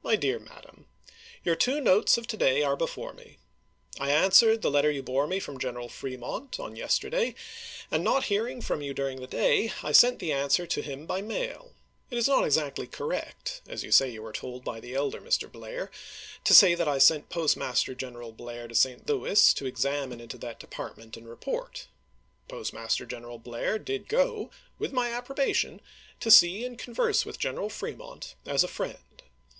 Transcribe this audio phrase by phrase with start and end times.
[0.00, 0.86] My Dear Madam:
[1.44, 3.36] Your two notes of to day are before me.
[4.00, 7.34] I answered the letter you bore me from Gen eral Fremont, on yesterday,
[7.90, 11.20] and not hearing from you during the day, I sent the answer to him by
[11.20, 11.74] mail.
[12.10, 15.50] It is not exactly correct, as you say you were told by the elder Mr.
[15.50, 15.90] Blair,
[16.44, 19.06] to say that I sent Postmaster General Blair to St.
[19.06, 21.86] Louis to examine into that Department and report.
[22.48, 25.82] Postmaster General Blair did go, with my approbation,
[26.20, 28.96] to see and converse with General Fremont as a friend.